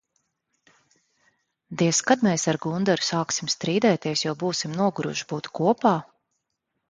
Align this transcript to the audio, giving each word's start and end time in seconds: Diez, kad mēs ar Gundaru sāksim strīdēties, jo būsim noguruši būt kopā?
Diez, 1.81 1.99
kad 2.11 2.23
mēs 2.27 2.45
ar 2.53 2.59
Gundaru 2.63 3.05
sāksim 3.09 3.51
strīdēties, 3.55 4.25
jo 4.27 4.33
būsim 4.45 4.75
noguruši 4.79 5.27
būt 5.35 5.51
kopā? 5.61 5.93